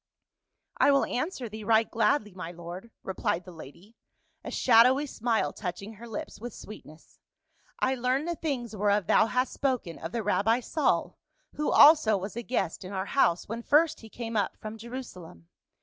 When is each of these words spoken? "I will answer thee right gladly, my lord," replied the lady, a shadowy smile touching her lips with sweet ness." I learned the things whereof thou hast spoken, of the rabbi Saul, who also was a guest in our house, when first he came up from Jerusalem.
"I 0.77 0.89
will 0.89 1.05
answer 1.05 1.47
thee 1.47 1.63
right 1.63 1.87
gladly, 1.87 2.33
my 2.33 2.51
lord," 2.51 2.89
replied 3.03 3.45
the 3.45 3.51
lady, 3.51 3.95
a 4.43 4.49
shadowy 4.49 5.05
smile 5.05 5.53
touching 5.53 5.93
her 5.93 6.07
lips 6.07 6.39
with 6.39 6.55
sweet 6.55 6.87
ness." 6.87 7.19
I 7.79 7.93
learned 7.93 8.27
the 8.27 8.33
things 8.33 8.75
whereof 8.75 9.05
thou 9.05 9.27
hast 9.27 9.53
spoken, 9.53 9.99
of 9.99 10.11
the 10.11 10.23
rabbi 10.23 10.59
Saul, 10.59 11.19
who 11.53 11.69
also 11.71 12.17
was 12.17 12.35
a 12.35 12.41
guest 12.41 12.83
in 12.83 12.91
our 12.93 13.05
house, 13.13 13.47
when 13.47 13.61
first 13.61 13.99
he 13.99 14.09
came 14.09 14.35
up 14.35 14.57
from 14.57 14.75
Jerusalem. 14.75 15.49